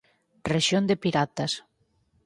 [0.53, 1.51] Rexión de piratas.